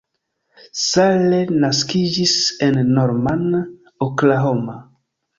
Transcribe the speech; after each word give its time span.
Salle 0.85 1.41
naskiĝis 1.63 2.33
en 2.67 2.79
Norman, 2.95 3.43
Oklahomo. 4.07 4.79